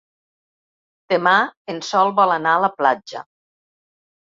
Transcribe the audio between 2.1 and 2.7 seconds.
vol anar a